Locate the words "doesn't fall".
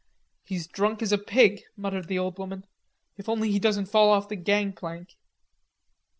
3.59-4.09